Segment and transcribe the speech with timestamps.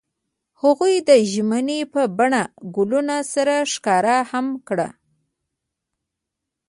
[0.61, 2.43] هغوی د ژمنې په بڼه
[2.75, 4.89] ګلونه سره ښکاره هم کړه.